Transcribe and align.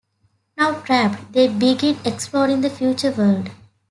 Now 0.57 0.81
trapped, 0.81 1.31
they 1.31 1.47
begin 1.47 1.95
exploring 2.05 2.61
the 2.61 2.71
future 2.71 3.11
world. 3.11 3.51